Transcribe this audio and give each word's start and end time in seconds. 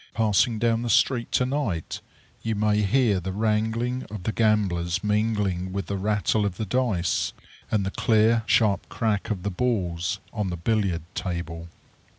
Passing 0.15 0.57
down 0.57 0.81
the 0.81 0.89
street 0.89 1.31
to 1.33 1.45
night, 1.45 2.01
you 2.41 2.55
may 2.55 2.81
hear 2.81 3.19
the 3.19 3.31
wrangling 3.31 4.01
of 4.09 4.23
the 4.23 4.31
gamblers 4.31 5.03
mingling 5.03 5.71
with 5.73 5.85
the 5.85 5.95
rattle 5.95 6.43
of 6.43 6.57
the 6.57 6.65
dice, 6.65 7.33
and 7.69 7.85
the 7.85 7.91
clear, 7.91 8.41
sharp 8.47 8.89
crack 8.89 9.29
of 9.29 9.43
the 9.43 9.51
balls 9.51 10.17
on 10.33 10.49
the 10.49 10.57
billiard 10.57 11.03
table. 11.13 11.69